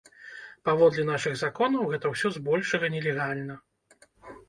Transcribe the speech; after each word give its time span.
Паводле 0.69 1.03
нашых 1.11 1.37
законаў, 1.43 1.85
гэта 1.93 2.05
ўсё 2.15 2.35
збольшага 2.41 2.93
нелегальна. 2.99 3.63